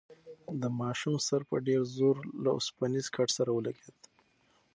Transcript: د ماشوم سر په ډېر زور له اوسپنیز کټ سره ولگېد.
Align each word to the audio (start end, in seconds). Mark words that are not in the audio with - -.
د 0.61 0.63
ماشوم 0.79 1.15
سر 1.27 1.41
په 1.49 1.57
ډېر 1.67 1.81
زور 1.97 2.15
له 2.43 2.49
اوسپنیز 2.57 3.05
کټ 3.15 3.27
سره 3.37 3.49
ولگېد. 3.53 3.97